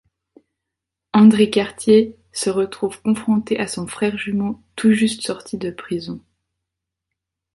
[1.13, 6.21] André Cartier se retrouve confronté à son frère jumeau tout juste sorti de prison.